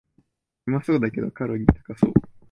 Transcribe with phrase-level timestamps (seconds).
[0.65, 2.13] うまそうだけどカロリー高そう